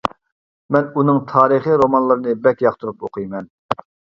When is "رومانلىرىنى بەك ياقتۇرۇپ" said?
1.83-3.07